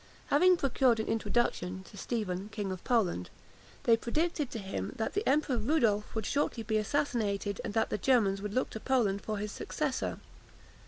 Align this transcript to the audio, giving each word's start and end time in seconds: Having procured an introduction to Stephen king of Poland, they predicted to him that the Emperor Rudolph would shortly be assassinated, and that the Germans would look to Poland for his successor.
Having 0.29 0.57
procured 0.57 0.99
an 0.99 1.05
introduction 1.05 1.83
to 1.83 1.95
Stephen 1.95 2.49
king 2.51 2.71
of 2.71 2.83
Poland, 2.83 3.29
they 3.83 3.95
predicted 3.95 4.49
to 4.49 4.57
him 4.57 4.93
that 4.95 5.13
the 5.13 5.21
Emperor 5.29 5.59
Rudolph 5.59 6.15
would 6.15 6.25
shortly 6.25 6.63
be 6.63 6.77
assassinated, 6.77 7.61
and 7.63 7.75
that 7.75 7.91
the 7.91 7.99
Germans 7.99 8.41
would 8.41 8.55
look 8.55 8.71
to 8.71 8.79
Poland 8.79 9.21
for 9.21 9.37
his 9.37 9.51
successor. 9.51 10.17